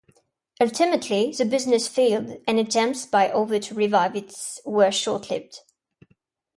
Ultimately, 0.59 1.31
the 1.31 1.45
business 1.45 1.87
failed, 1.87 2.41
and 2.47 2.57
attempts 2.59 3.05
by 3.05 3.29
other 3.29 3.59
to 3.59 3.75
revive 3.75 4.15
it 4.15 4.33
were 4.65 4.89
short-lived. 4.89 5.59